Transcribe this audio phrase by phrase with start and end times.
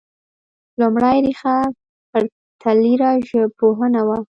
[0.79, 1.55] لومړۍ ريښه
[2.11, 4.17] پرتلیره ژبپوهنه وه